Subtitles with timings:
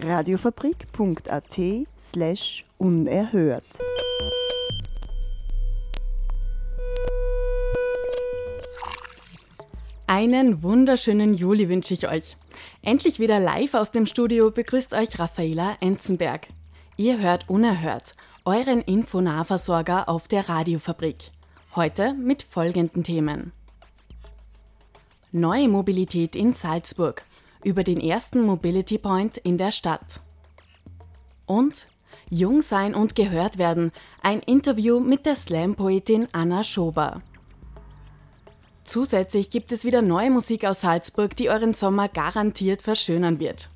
[0.00, 1.58] radiofabrik.at
[1.98, 3.64] slash unerhört.
[10.06, 12.36] Einen wunderschönen Juli wünsche ich euch.
[12.82, 16.46] Endlich wieder live aus dem Studio begrüßt euch Raffaela Enzenberg.
[16.96, 21.30] Ihr hört Unerhört, euren Infonahversorger auf der Radiofabrik.
[21.76, 23.52] Heute mit folgenden Themen.
[25.30, 27.22] Neue Mobilität in Salzburg
[27.64, 30.20] über den ersten Mobility Point in der Stadt.
[31.46, 31.86] Und
[32.30, 37.20] Jung sein und gehört werden, ein Interview mit der Slam-Poetin Anna Schober.
[38.84, 43.70] Zusätzlich gibt es wieder neue Musik aus Salzburg, die euren Sommer garantiert verschönern wird.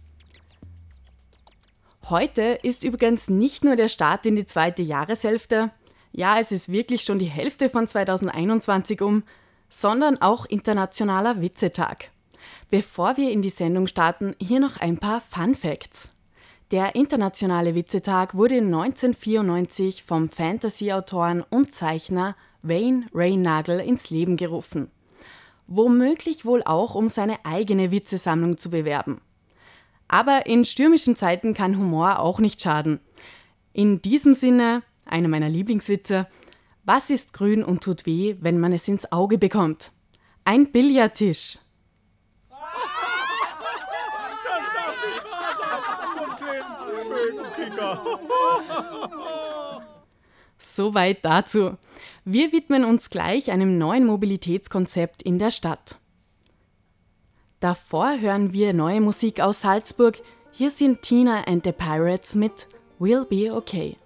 [2.08, 5.70] Heute ist übrigens nicht nur der Start in die zweite Jahreshälfte,
[6.12, 9.22] ja, es ist wirklich schon die Hälfte von 2021 um,
[9.70, 12.11] sondern auch Internationaler Witzetag.
[12.70, 16.10] Bevor wir in die Sendung starten, hier noch ein paar Fun Facts.
[16.70, 24.90] Der Internationale Witzetag wurde 1994 vom Fantasy-Autoren und Zeichner Wayne Raynagel ins Leben gerufen.
[25.66, 29.20] Womöglich wohl auch, um seine eigene Witzesammlung zu bewerben.
[30.08, 33.00] Aber in stürmischen Zeiten kann Humor auch nicht schaden.
[33.72, 36.26] In diesem Sinne, einer meiner Lieblingswitze,
[36.84, 39.92] was ist grün und tut weh, wenn man es ins Auge bekommt?
[40.44, 41.58] Ein Billardtisch.
[50.58, 51.76] Soweit dazu.
[52.24, 55.96] Wir widmen uns gleich einem neuen Mobilitätskonzept in der Stadt.
[57.60, 60.20] Davor hören wir neue Musik aus Salzburg.
[60.52, 62.66] Hier sind Tina and the Pirates mit
[62.98, 63.96] We'll Be Okay.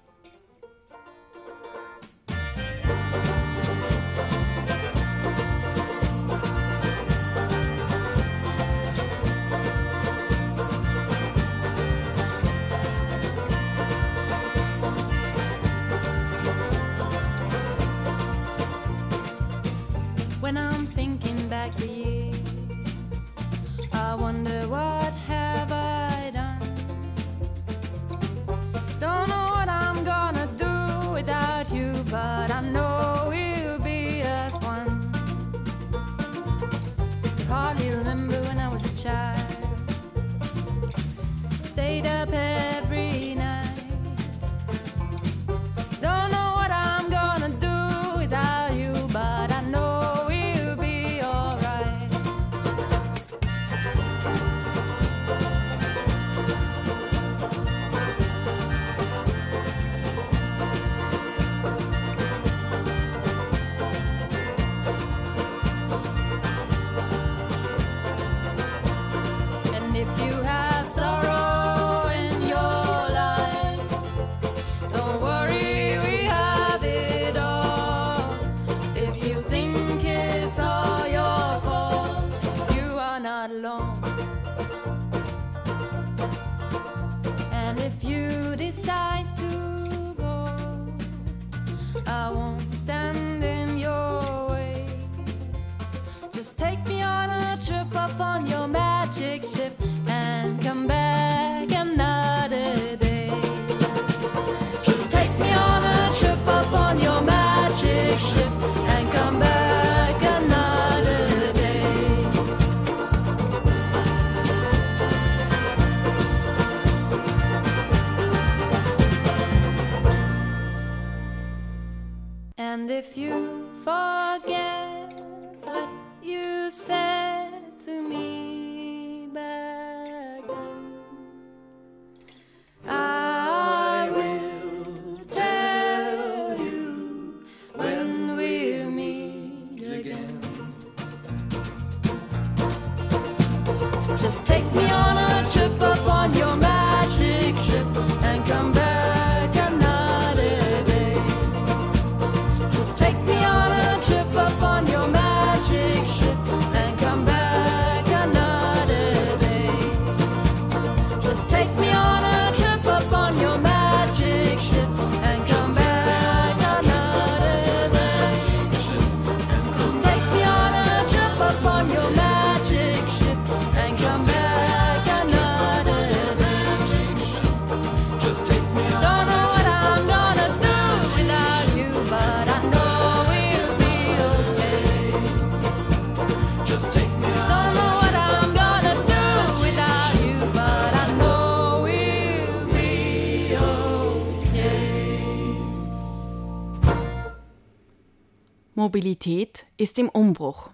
[198.77, 200.71] Mobilität ist im Umbruch.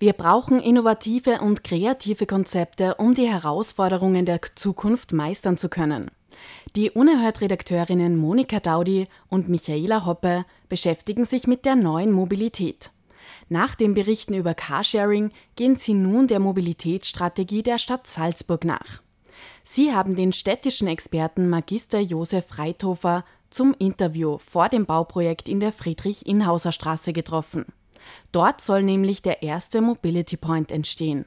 [0.00, 6.10] Wir brauchen innovative und kreative Konzepte, um die Herausforderungen der Zukunft meistern zu können.
[6.74, 12.90] Die Unerhört-Redakteurinnen Monika Daudi und Michaela Hoppe beschäftigen sich mit der neuen Mobilität.
[13.48, 19.00] Nach den Berichten über Carsharing gehen sie nun der Mobilitätsstrategie der Stadt Salzburg nach.
[19.62, 23.24] Sie haben den städtischen Experten Magister Josef Reithofer
[23.54, 27.66] zum Interview vor dem Bauprojekt in der Friedrich-Inhauser Straße getroffen.
[28.32, 31.24] Dort soll nämlich der erste Mobility Point entstehen.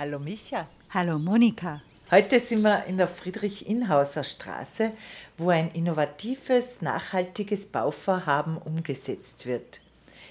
[0.00, 0.66] Hallo Micha.
[0.92, 1.80] Hallo Monika.
[2.10, 4.90] Heute sind wir in der Friedrich-Inhauser Straße,
[5.38, 9.80] wo ein innovatives, nachhaltiges Bauvorhaben umgesetzt wird.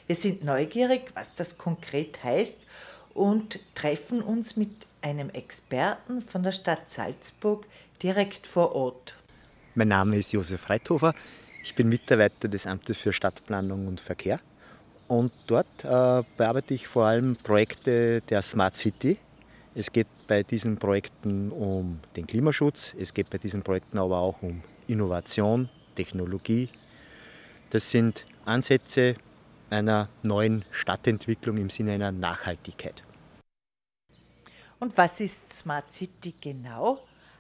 [0.08, 2.68] Wir sind neugierig, was das konkret heißt
[3.14, 4.72] und treffen uns mit
[5.02, 7.66] einem Experten von der Stadt Salzburg
[8.04, 9.16] direkt vor Ort.
[9.80, 11.14] Mein Name ist Josef Reithofer.
[11.64, 14.42] Ich bin Mitarbeiter des Amtes für Stadtplanung und Verkehr.
[15.08, 19.18] Und dort äh, bearbeite ich vor allem Projekte der Smart City.
[19.76, 24.42] Es geht bei diesen Projekten um den Klimaschutz, es geht bei diesen Projekten aber auch
[24.42, 26.68] um Innovation, Technologie.
[27.70, 29.16] Das sind Ansätze
[29.70, 33.02] einer neuen Stadtentwicklung im Sinne einer Nachhaltigkeit.
[34.81, 37.00] Und was ist Smart City genau?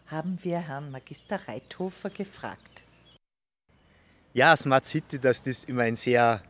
[0.09, 2.81] Haben wir Herrn Magister Reithofer gefragt.
[4.33, 6.41] Ja, Smart City, das ist immer ein sehr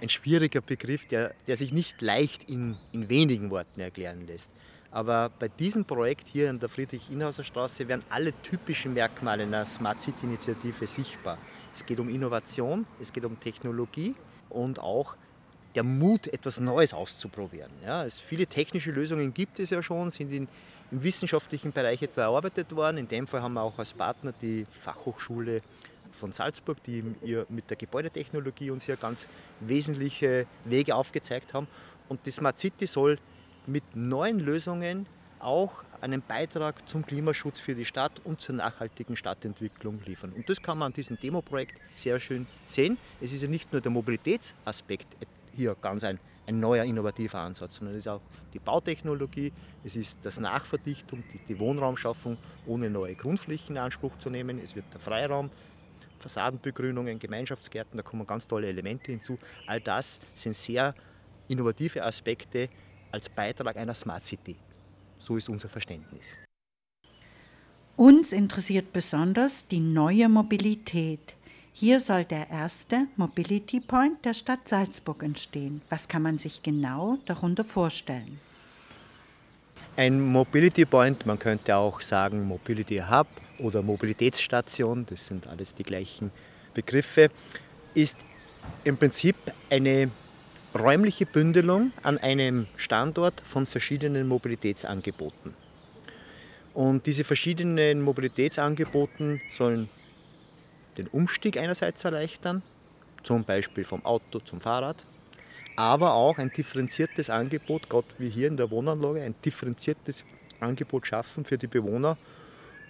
[0.00, 4.48] ein schwieriger Begriff, der, der sich nicht leicht in, in wenigen Worten erklären lässt.
[4.92, 10.00] Aber bei diesem Projekt hier in der Friedrich-Inhauser Straße werden alle typischen Merkmale einer Smart
[10.00, 11.38] City-Initiative sichtbar.
[11.74, 14.14] Es geht um Innovation, es geht um Technologie
[14.48, 15.16] und auch
[15.74, 17.70] der Mut, etwas Neues auszuprobieren.
[17.84, 20.48] Ja, es viele technische Lösungen gibt es ja schon, sind in,
[20.90, 22.98] im wissenschaftlichen Bereich etwa erarbeitet worden.
[22.98, 25.62] In dem Fall haben wir auch als Partner die Fachhochschule
[26.18, 27.04] von Salzburg, die
[27.48, 29.28] mit der Gebäudetechnologie uns hier ganz
[29.60, 31.68] wesentliche Wege aufgezeigt haben.
[32.08, 33.18] Und die Smart City soll
[33.66, 35.06] mit neuen Lösungen
[35.38, 40.32] auch einen Beitrag zum Klimaschutz für die Stadt und zur nachhaltigen Stadtentwicklung liefern.
[40.32, 42.98] Und das kann man an diesem Demoprojekt sehr schön sehen.
[43.20, 45.06] Es ist ja nicht nur der Mobilitätsaspekt
[45.58, 48.22] hier ganz ein, ein neuer innovativer Ansatz, sondern es ist auch
[48.54, 49.52] die Bautechnologie,
[49.84, 54.74] es ist das Nachverdichtung, die, die Wohnraumschaffung ohne neue Grundflächen in Anspruch zu nehmen, es
[54.74, 55.50] wird der Freiraum
[56.20, 59.38] Fassadenbegrünungen, Gemeinschaftsgärten, da kommen ganz tolle Elemente hinzu.
[59.66, 60.94] All das sind sehr
[61.48, 62.68] innovative Aspekte
[63.12, 64.56] als Beitrag einer Smart City.
[65.18, 66.36] So ist unser Verständnis.
[67.96, 71.34] Uns interessiert besonders die neue Mobilität.
[71.80, 75.80] Hier soll der erste Mobility Point der Stadt Salzburg entstehen.
[75.90, 78.40] Was kann man sich genau darunter vorstellen?
[79.96, 83.28] Ein Mobility Point, man könnte auch sagen Mobility Hub
[83.60, 86.32] oder Mobilitätsstation, das sind alles die gleichen
[86.74, 87.28] Begriffe,
[87.94, 88.16] ist
[88.82, 89.36] im Prinzip
[89.70, 90.10] eine
[90.76, 95.54] räumliche Bündelung an einem Standort von verschiedenen Mobilitätsangeboten.
[96.74, 99.88] Und diese verschiedenen Mobilitätsangeboten sollen
[100.98, 102.62] den Umstieg einerseits erleichtern,
[103.22, 104.96] zum Beispiel vom Auto zum Fahrrad,
[105.76, 110.24] aber auch ein differenziertes Angebot, gerade wie hier in der Wohnanlage, ein differenziertes
[110.60, 112.18] Angebot schaffen für die Bewohner,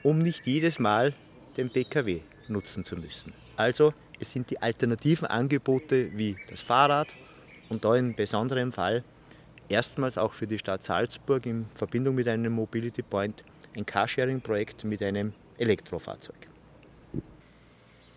[0.03, 1.13] um nicht jedes Mal
[1.57, 3.33] den Pkw nutzen zu müssen.
[3.57, 7.09] Also es sind die alternativen Angebote wie das Fahrrad
[7.69, 9.05] und da in besonderem Fall
[9.69, 13.45] erstmals auch für die Stadt Salzburg in Verbindung mit einem Mobility Point
[13.77, 16.49] ein Carsharing-Projekt mit einem Elektrofahrzeug.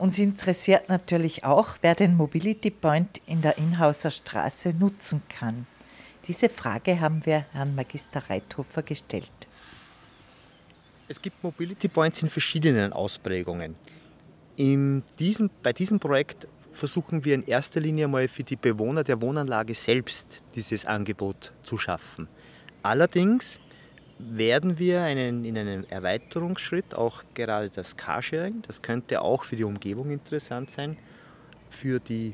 [0.02, 5.68] Uns interessiert natürlich auch, wer den Mobility Point in der Inhauser Straße nutzen kann.
[6.28, 9.30] Diese Frage haben wir Herrn Magister Reithofer gestellt.
[11.08, 13.76] Es gibt Mobility Points in verschiedenen Ausprägungen.
[14.56, 19.22] In diesem, bei diesem Projekt versuchen wir in erster Linie mal für die Bewohner der
[19.22, 22.28] Wohnanlage selbst dieses Angebot zu schaffen.
[22.82, 23.60] Allerdings
[24.30, 29.64] werden wir einen, in einem Erweiterungsschritt auch gerade das Carsharing, das könnte auch für die
[29.64, 30.98] Umgebung interessant sein,
[31.70, 32.34] für die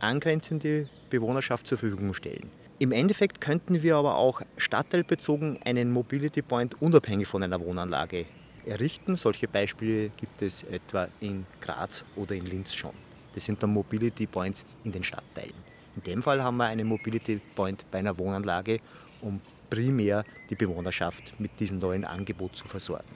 [0.00, 2.50] angrenzende Bewohnerschaft zur Verfügung stellen.
[2.78, 8.26] Im Endeffekt könnten wir aber auch stadtteilbezogen einen Mobility Point unabhängig von einer Wohnanlage
[8.64, 9.16] errichten.
[9.16, 12.92] Solche Beispiele gibt es etwa in Graz oder in Linz schon.
[13.34, 15.54] Das sind dann Mobility Points in den Stadtteilen.
[15.96, 18.78] In dem Fall haben wir einen Mobility Point bei einer Wohnanlage,
[19.22, 23.08] um primär die Bewohnerschaft mit diesem neuen Angebot zu versorgen.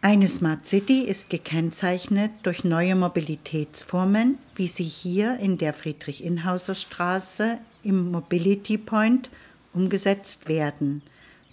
[0.00, 7.58] Eine Smart City ist gekennzeichnet durch neue Mobilitätsformen, wie sie hier in der Friedrich-Inhauser Straße
[7.82, 9.30] im Mobility Point
[9.72, 11.00] umgesetzt werden.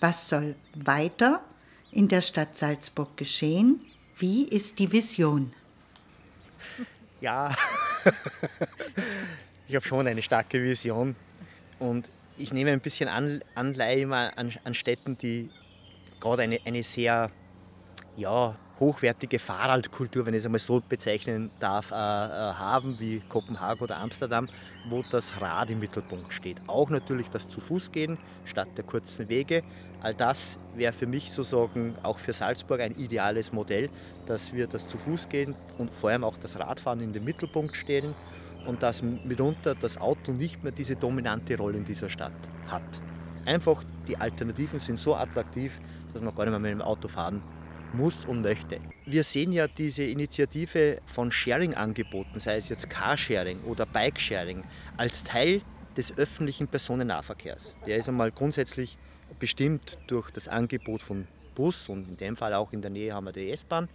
[0.02, 1.42] Was soll weiter
[1.92, 3.80] in der Stadt Salzburg geschehen?
[4.18, 5.54] Wie ist die Vision?
[7.22, 7.56] Ja,
[9.70, 11.16] ich habe schon eine starke Vision
[11.80, 12.12] und
[12.42, 13.10] ich nehme ein bisschen
[13.56, 15.50] Anleihe an, an Städten, die
[16.20, 17.30] gerade eine, eine sehr
[18.18, 23.82] ja, hochwertige Fahrradkultur, wenn ich es einmal so bezeichnen darf, äh, äh, haben, wie Kopenhagen
[23.84, 24.50] oder Amsterdam,
[24.90, 26.58] wo das Rad im Mittelpunkt steht.
[26.68, 29.62] Auch natürlich das zu Fuß gehen statt der kurzen Wege.
[30.02, 33.90] All das wäre für mich sozusagen auch für Salzburg ein ideales Modell,
[34.26, 37.76] dass wir das zu Fuß gehen und vor allem auch das Radfahren in den Mittelpunkt
[37.76, 38.16] stehen
[38.66, 42.34] und dass mitunter das Auto nicht mehr diese dominante Rolle in dieser Stadt
[42.68, 42.82] hat.
[43.46, 45.80] Einfach die Alternativen sind so attraktiv,
[46.14, 47.44] dass man gar nicht mehr mit dem Auto fahren
[47.94, 48.80] muss und möchte.
[49.06, 54.64] Wir sehen ja diese Initiative von Sharing-Angeboten, sei es jetzt Carsharing oder Bikesharing,
[54.98, 55.62] als Teil
[55.98, 57.74] des öffentlichen Personennahverkehrs.
[57.86, 58.98] Der ist einmal grundsätzlich
[59.40, 63.26] bestimmt durch das Angebot von Bus und in dem Fall auch in der Nähe haben
[63.26, 63.90] wir die S-Bahn.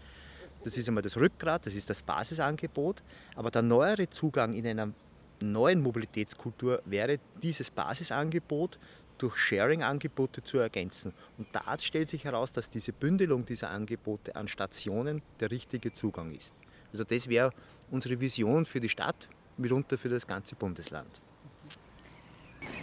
[0.65, 3.03] Das ist einmal das Rückgrat, das ist das Basisangebot.
[3.35, 4.93] Aber der neuere Zugang in einer
[5.41, 8.79] neuen Mobilitätskultur wäre dieses Basisangebot
[9.19, 11.13] durch Sharing-Angebote zu ergänzen.
[11.39, 16.35] Und da stellt sich heraus, dass diese Bündelung dieser Angebote an Stationen der richtige Zugang
[16.35, 16.55] ist.
[16.93, 17.53] Also das wäre
[17.91, 21.21] unsere Vision für die Stadt, mitunter für das ganze Bundesland.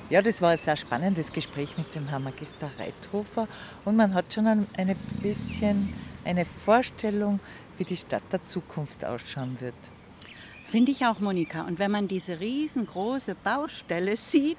[0.10, 3.48] Ja, das war ein sehr spannendes Gespräch mit dem Herrn Magister Reithofer
[3.86, 7.40] und man hat schon ein, ein bisschen eine Vorstellung,
[7.78, 9.74] wie die Stadt der Zukunft ausschauen wird.
[10.64, 11.64] Finde ich auch, Monika.
[11.64, 14.58] Und wenn man diese riesengroße Baustelle sieht,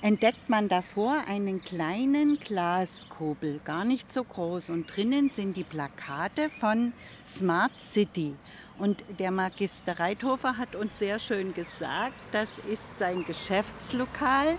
[0.00, 4.70] entdeckt man davor einen kleinen Glaskobel, gar nicht so groß.
[4.70, 6.92] Und drinnen sind die Plakate von
[7.26, 8.34] Smart City.
[8.78, 14.56] Und der Magister Reithofer hat uns sehr schön gesagt, das ist sein Geschäftslokal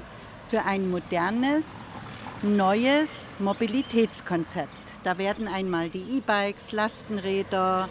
[0.50, 1.82] für ein modernes,
[2.42, 4.70] neues Mobilitätskonzept.
[5.06, 7.88] Da werden einmal die E-Bikes, Lastenräder,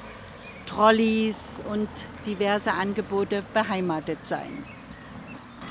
[0.66, 1.88] Trolleys und
[2.26, 4.64] diverse Angebote beheimatet sein.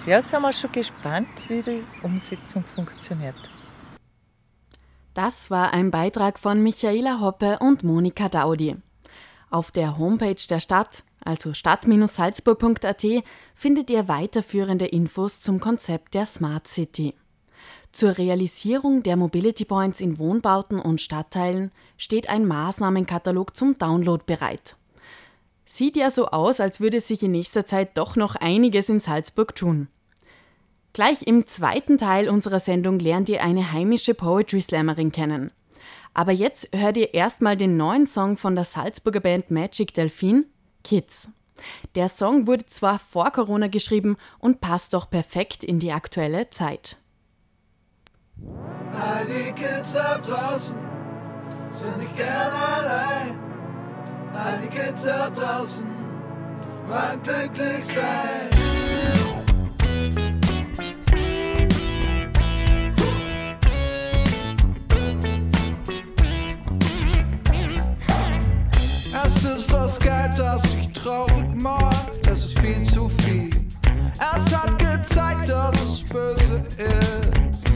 [0.08, 3.36] Ja, sind wir schon gespannt, wie die Umsetzung funktioniert.
[5.14, 8.78] Das war ein Beitrag von Michaela Hoppe und Monika Daudi.
[9.50, 13.06] Auf der Homepage der Stadt, also stadt-salzburg.at,
[13.54, 17.14] findet ihr weiterführende Infos zum Konzept der Smart City.
[17.92, 24.78] Zur Realisierung der Mobility Points in Wohnbauten und Stadtteilen steht ein Maßnahmenkatalog zum Download bereit.
[25.66, 29.54] Sieht ja so aus, als würde sich in nächster Zeit doch noch einiges in Salzburg
[29.54, 29.90] tun.
[30.98, 35.52] Gleich im zweiten Teil unserer Sendung lernt ihr eine heimische Poetry Slammerin kennen.
[36.16, 40.46] Aber jetzt hört ihr erstmal den neuen Song von der Salzburger Band Magic Delphine,
[40.84, 41.30] Kids.
[41.94, 46.98] Der Song wurde zwar vor Corona geschrieben und passt doch perfekt in die aktuelle Zeit.
[48.92, 50.76] All die Kids da draußen
[51.70, 53.40] sind nicht gern allein.
[54.34, 55.86] All die Kids da draußen
[56.88, 58.87] wollen glücklich sein.
[69.56, 73.50] Ist das Geld, das dich traurig macht, es ist viel zu viel.
[74.20, 77.68] Es hat gezeigt, dass es böse ist.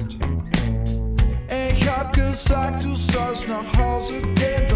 [1.74, 4.71] Ich hab gesagt, du sollst nach Hause gehen,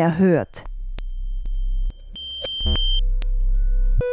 [0.00, 0.64] Unerhört.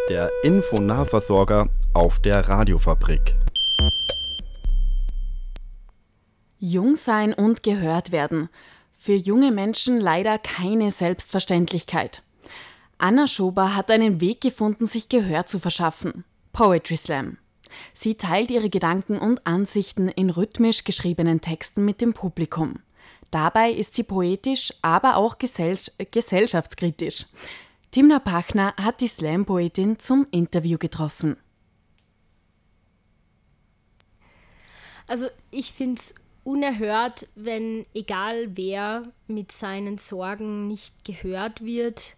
[0.10, 3.36] Der Infonahversorger auf der Radiofabrik.
[6.60, 8.50] Jung sein und gehört werden.
[8.98, 12.22] Für junge Menschen leider keine Selbstverständlichkeit.
[12.98, 16.26] Anna Schober hat einen Weg gefunden, sich Gehör zu verschaffen.
[16.52, 17.38] Poetry Slam.
[17.94, 22.80] Sie teilt ihre Gedanken und Ansichten in rhythmisch geschriebenen Texten mit dem Publikum.
[23.32, 25.78] Dabei ist sie poetisch, aber auch gesell
[26.12, 27.26] gesellschaftskritisch.
[27.92, 31.38] Timna Pachner hat die Slam-Poetin zum Interview getroffen.
[35.08, 42.16] Also ich finde es unerhört, wenn egal wer mit seinen Sorgen nicht gehört wird,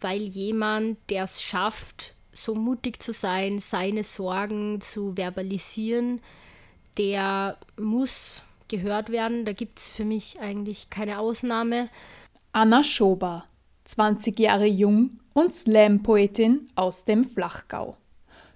[0.00, 6.20] weil jemand, der es schafft, so mutig zu sein, seine Sorgen zu verbalisieren,
[6.98, 8.42] der muss
[8.76, 9.44] gehört werden.
[9.44, 11.88] Da gibt es für mich eigentlich keine Ausnahme.
[12.52, 13.44] Anna Schober,
[13.84, 17.96] 20 Jahre jung und Slam-Poetin aus dem Flachgau.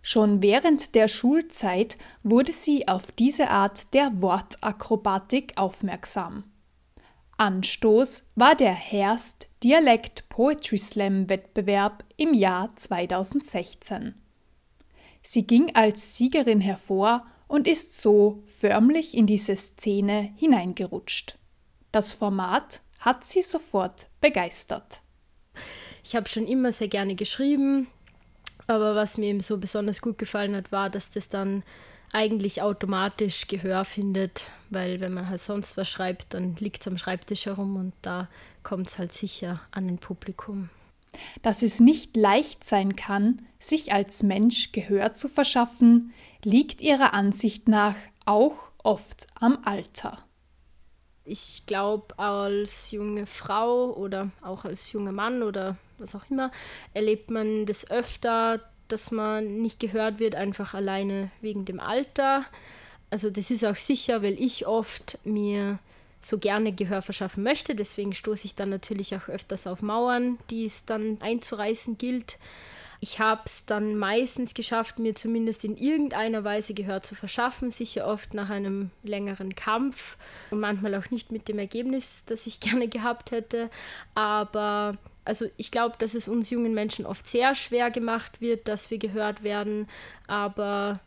[0.03, 6.45] Schon während der Schulzeit wurde sie auf diese Art der Wortakrobatik aufmerksam.
[7.37, 14.15] Anstoß war der Herst Dialekt Poetry Slam Wettbewerb im Jahr 2016.
[15.23, 21.39] Sie ging als Siegerin hervor und ist so förmlich in diese Szene hineingerutscht.
[21.91, 25.01] Das Format hat sie sofort begeistert.
[26.05, 27.89] Ich habe schon immer sehr gerne geschrieben,
[28.67, 31.65] aber was mir eben so besonders gut gefallen hat, war, dass das dann
[32.13, 36.99] eigentlich automatisch Gehör findet, weil wenn man halt sonst was schreibt, dann liegt es am
[36.99, 38.29] Schreibtisch herum und da
[38.63, 40.71] kommt es halt sicher an ein Publikum.
[41.43, 46.13] Dass es nicht leicht sein kann, sich als Mensch Gehör zu verschaffen,
[46.45, 50.19] liegt ihrer Ansicht nach auch oft am Alter.
[51.25, 56.51] Ich glaube, als junge Frau oder auch als junger Mann oder was auch immer,
[56.95, 62.45] erlebt man das öfter, dass man nicht gehört wird, einfach alleine wegen dem Alter.
[63.11, 65.79] Also das ist auch sicher, weil ich oft mir
[66.21, 67.75] so gerne Gehör verschaffen möchte.
[67.75, 72.39] Deswegen stoße ich dann natürlich auch öfters auf Mauern, die es dann einzureißen gilt.
[73.01, 78.07] Ich habe es dann meistens geschafft, mir zumindest in irgendeiner Weise Gehör zu verschaffen, sicher
[78.07, 80.17] oft nach einem längeren Kampf
[80.51, 83.71] und manchmal auch nicht mit dem Ergebnis, das ich gerne gehabt hätte.
[84.15, 88.91] Aber also ich glaube, dass es uns jungen Menschen oft sehr schwer gemacht wird, dass
[88.91, 89.87] wir gehört werden,
[90.27, 91.01] aber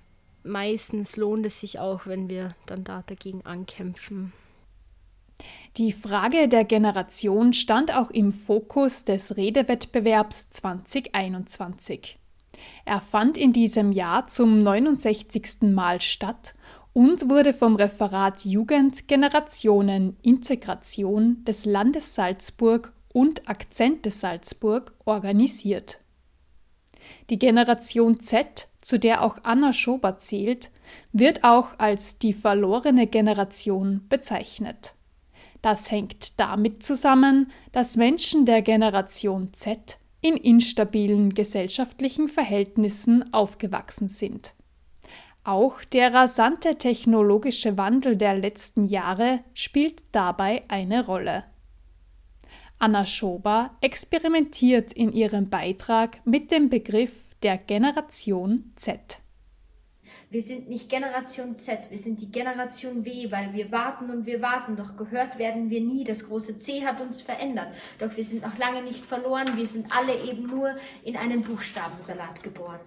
[0.44, 4.32] meistens lohnt es sich auch, wenn wir dann da dagegen ankämpfen.
[5.78, 12.20] Die Frage der Generation stand auch im Fokus des Redewettbewerbs 2021.
[12.86, 15.62] Er fand in diesem Jahr zum 69.
[15.62, 16.54] Mal statt
[16.94, 26.00] und wurde vom Referat Jugend, Generationen, Integration des Landes Salzburg und Akzente Salzburg organisiert.
[27.30, 30.70] Die Generation Z, zu der auch Anna Schober zählt,
[31.12, 34.94] wird auch als die verlorene Generation bezeichnet.
[35.62, 44.54] Das hängt damit zusammen, dass Menschen der Generation Z in instabilen gesellschaftlichen Verhältnissen aufgewachsen sind.
[45.44, 51.46] Auch der rasante technologische Wandel der letzten Jahre spielt dabei eine Rolle.
[52.78, 59.21] Anna Schober experimentiert in ihrem Beitrag mit dem Begriff der Generation Z.
[60.32, 64.42] Wir sind nicht Generation Z, wir sind die Generation W, weil wir warten und wir
[64.42, 66.06] warten, doch gehört werden wir nie.
[66.06, 67.68] Das große C hat uns verändert,
[68.00, 72.42] doch wir sind noch lange nicht verloren, wir sind alle eben nur in einen Buchstabensalat
[72.44, 72.80] geboren.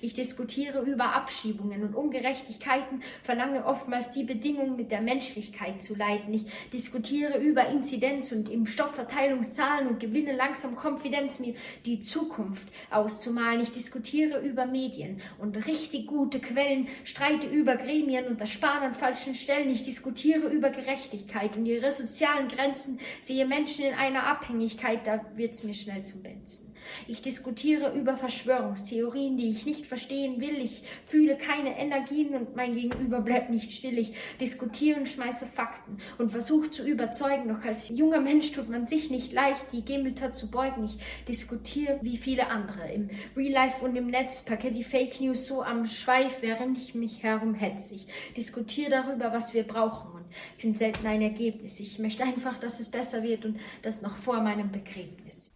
[0.00, 6.34] Ich diskutiere über Abschiebungen und Ungerechtigkeiten, verlange oftmals die Bedingungen mit der Menschlichkeit zu leiten.
[6.34, 11.54] Ich diskutiere über Inzidenz und Impfstoffverteilungszahlen und gewinne langsam Konfidenz, mir
[11.86, 13.60] die Zukunft auszumalen.
[13.62, 18.94] Ich diskutiere über Medien und richtig gute Quellen, streite über Gremien und das Sparen an
[18.94, 19.70] falschen Stellen.
[19.70, 25.64] Ich diskutiere über Gerechtigkeit und ihre sozialen Grenzen, sehe Menschen in einer Abhängigkeit, da wird's
[25.64, 26.75] mir schnell zum Benzen.
[27.08, 30.60] Ich diskutiere über Verschwörungstheorien, die ich nicht verstehen will.
[30.60, 33.98] Ich fühle keine Energien und mein Gegenüber bleibt nicht still.
[33.98, 37.48] Ich diskutiere und schmeiße Fakten und versuche zu überzeugen.
[37.48, 40.84] Doch als junger Mensch tut man sich nicht leicht, die Gemüter zu beugen.
[40.84, 45.46] Ich diskutiere wie viele andere im Real Life und im Netz, packe die Fake News
[45.46, 47.94] so am Schweif, während ich mich herumhetze.
[47.94, 50.24] Ich diskutiere darüber, was wir brauchen und
[50.58, 51.80] finde selten ein Ergebnis.
[51.80, 55.55] Ich möchte einfach, dass es besser wird und das noch vor meinem Begräbnis.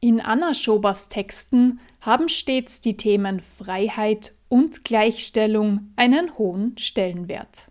[0.00, 7.68] In Anna Schobers Texten haben stets die Themen Freiheit und Gleichstellung einen hohen Stellenwert.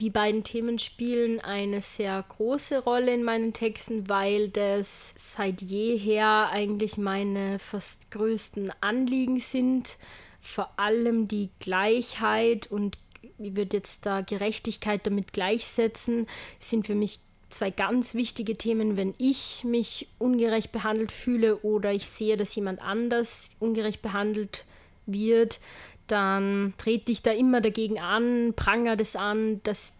[0.00, 6.50] Die beiden Themen spielen eine sehr große Rolle in meinen Texten, weil das seit jeher
[6.50, 9.96] eigentlich meine fast größten Anliegen sind.
[10.38, 12.96] Vor allem die Gleichheit und
[13.38, 16.28] ich würde jetzt da Gerechtigkeit damit gleichsetzen,
[16.60, 17.18] sind für mich
[17.50, 22.80] zwei ganz wichtige Themen, wenn ich mich ungerecht behandelt fühle oder ich sehe, dass jemand
[22.82, 24.64] anders ungerecht behandelt
[25.06, 25.58] wird,
[26.06, 29.94] dann trete ich da immer dagegen an, prangere das an, dass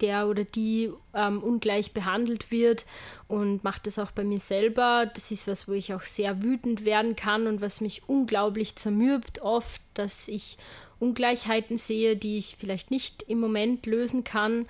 [0.00, 2.84] der oder die ähm, ungleich behandelt wird
[3.28, 5.10] und mache das auch bei mir selber.
[5.12, 9.40] Das ist was, wo ich auch sehr wütend werden kann und was mich unglaublich zermürbt
[9.40, 10.58] oft, dass ich
[10.98, 14.66] Ungleichheiten sehe, die ich vielleicht nicht im Moment lösen kann.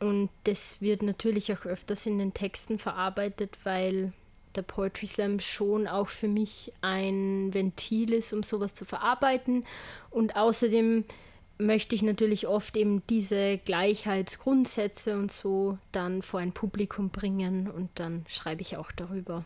[0.00, 4.12] Und das wird natürlich auch öfters in den Texten verarbeitet, weil
[4.54, 9.64] der Poetry Slam schon auch für mich ein Ventil ist, um sowas zu verarbeiten.
[10.10, 11.04] Und außerdem
[11.58, 17.90] möchte ich natürlich oft eben diese Gleichheitsgrundsätze und so dann vor ein Publikum bringen und
[17.96, 19.44] dann schreibe ich auch darüber.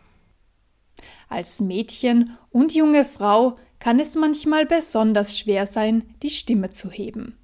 [1.28, 7.36] Als Mädchen und junge Frau kann es manchmal besonders schwer sein, die Stimme zu heben.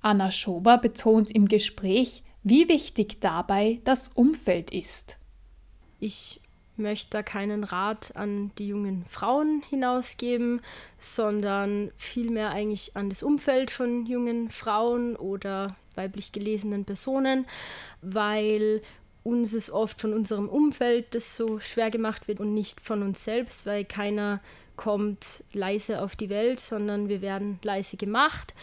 [0.00, 5.16] Anna Schober betont im Gespräch, wie wichtig dabei das Umfeld ist.
[5.98, 6.42] Ich
[6.76, 10.60] möchte da keinen Rat an die jungen Frauen hinausgeben,
[10.98, 17.46] sondern vielmehr eigentlich an das Umfeld von jungen Frauen oder weiblich gelesenen Personen,
[18.02, 18.82] weil
[19.24, 23.24] uns es oft von unserem Umfeld das so schwer gemacht wird und nicht von uns
[23.24, 24.40] selbst, weil keiner
[24.76, 28.54] kommt leise auf die Welt, sondern wir werden leise gemacht.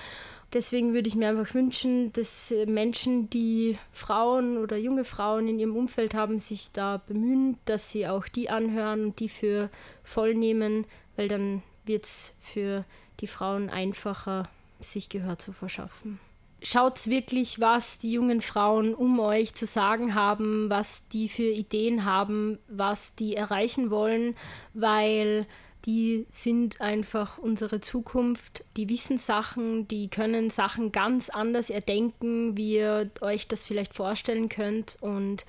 [0.54, 5.78] Deswegen würde ich mir einfach wünschen, dass Menschen, die Frauen oder junge Frauen in ihrem
[5.78, 9.70] Umfeld haben, sich da bemühen, dass sie auch die anhören und die für
[10.04, 12.84] voll nehmen, weil dann wird es für
[13.22, 14.44] die Frauen einfacher,
[14.82, 16.20] sich Gehör zu verschaffen.
[16.64, 22.06] Schaut wirklich, was die jungen Frauen um euch zu sagen haben, was die für Ideen
[22.06, 24.36] haben, was die erreichen wollen,
[24.74, 25.48] weil
[25.86, 28.64] die sind einfach unsere Zukunft.
[28.78, 34.48] Die wissen Sachen, die können Sachen ganz anders erdenken, wie ihr euch das vielleicht vorstellen
[34.48, 34.98] könnt.
[35.02, 35.46] Und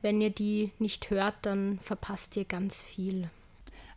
[0.00, 3.28] wenn ihr die nicht hört, dann verpasst ihr ganz viel.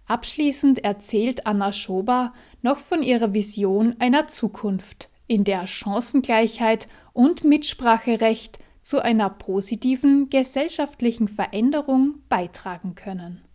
[0.08, 8.60] Abschließend erzählt Anna Schober noch von ihrer Vision einer Zukunft, in der Chancengleichheit und Mitspracherecht
[8.82, 13.46] zu einer positiven gesellschaftlichen Veränderung beitragen können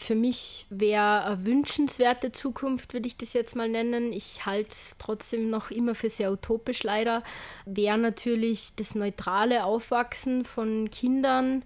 [0.00, 4.12] für mich wäre eine wünschenswerte Zukunft, würde ich das jetzt mal nennen.
[4.12, 7.22] Ich halte es trotzdem noch immer für sehr utopisch leider.
[7.66, 11.64] Wäre natürlich das neutrale Aufwachsen von Kindern,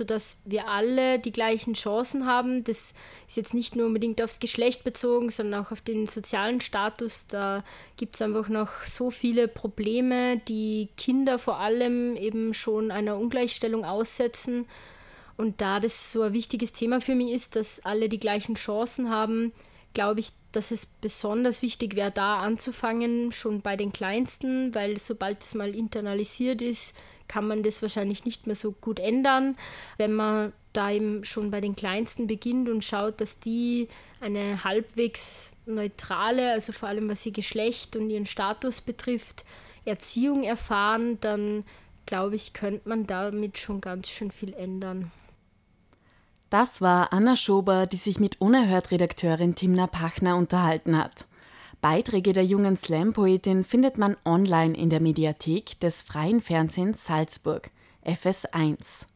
[0.00, 2.64] sodass wir alle die gleichen Chancen haben.
[2.64, 2.94] Das
[3.28, 7.26] ist jetzt nicht nur unbedingt aufs Geschlecht bezogen, sondern auch auf den sozialen Status.
[7.26, 7.62] Da
[7.98, 13.84] gibt es einfach noch so viele Probleme, die Kinder vor allem eben schon einer Ungleichstellung
[13.84, 14.64] aussetzen.
[15.36, 19.10] Und da das so ein wichtiges Thema für mich ist, dass alle die gleichen Chancen
[19.10, 19.52] haben,
[19.92, 25.42] glaube ich, dass es besonders wichtig wäre, da anzufangen, schon bei den Kleinsten, weil sobald
[25.42, 26.96] es mal internalisiert ist,
[27.30, 29.56] kann man das wahrscheinlich nicht mehr so gut ändern.
[29.98, 33.86] Wenn man da eben schon bei den Kleinsten beginnt und schaut, dass die
[34.20, 39.44] eine halbwegs neutrale, also vor allem was ihr Geschlecht und ihren Status betrifft,
[39.84, 41.62] Erziehung erfahren, dann
[42.04, 45.12] glaube ich, könnte man damit schon ganz schön viel ändern.
[46.50, 51.26] Das war Anna Schober, die sich mit Unerhört-Redakteurin Timna Pachner unterhalten hat.
[51.80, 57.70] Beiträge der jungen Slam-Poetin findet man online in der Mediathek des Freien Fernsehens Salzburg,
[58.04, 59.06] FS1.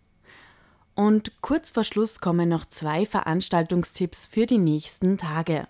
[0.95, 5.67] Und kurz vor Schluss kommen noch zwei Veranstaltungstipps für die nächsten Tage.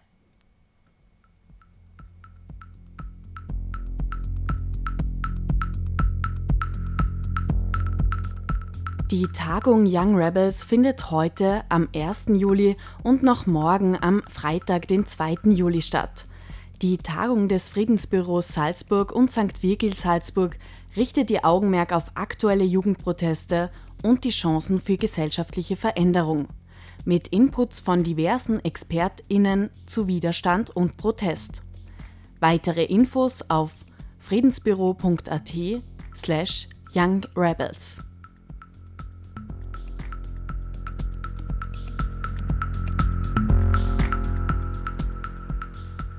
[9.11, 12.26] Die Tagung Young Rebels findet heute am 1.
[12.28, 15.38] Juli und noch morgen am Freitag, den 2.
[15.44, 16.26] Juli statt.
[16.85, 19.62] Die Tagung des Friedensbüros Salzburg und St.
[19.62, 20.59] Virgil Salzburg
[20.99, 23.70] richtet ihr Augenmerk auf aktuelle Jugendproteste
[24.03, 26.47] und die Chancen für gesellschaftliche Veränderung.
[27.07, 31.62] Mit Inputs von diversen ExpertInnen zu Widerstand und Protest.
[32.40, 33.73] Weitere Infos auf
[34.18, 35.55] friedensbüro.at
[36.14, 37.23] slash Young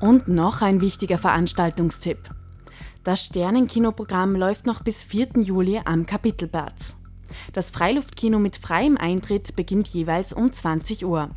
[0.06, 2.20] Und noch ein wichtiger Veranstaltungstipp.
[3.04, 5.30] Das Sternenkinoprogramm läuft noch bis 4.
[5.38, 6.96] Juli am Kapitelplatz.
[7.54, 11.32] Das Freiluftkino mit freiem Eintritt beginnt jeweils um 20 Uhr.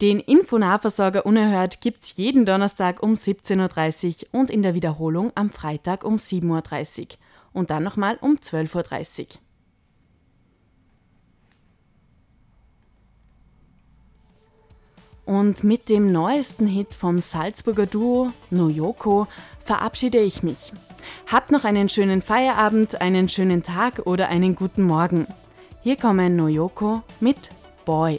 [0.00, 6.04] Den Infonahversorger Unerhört gibt's jeden Donnerstag um 17.30 Uhr und in der Wiederholung am Freitag
[6.04, 7.06] um 7.30 Uhr
[7.52, 9.26] und dann nochmal um 12.30 Uhr.
[15.26, 19.26] Und mit dem neuesten Hit vom Salzburger Duo Noyoko
[19.64, 20.72] verabschiede ich mich.
[21.26, 25.26] Habt noch einen schönen Feierabend, einen schönen Tag oder einen guten Morgen.
[25.84, 27.50] Hier kommen Noyoko mit
[27.84, 28.18] Boy.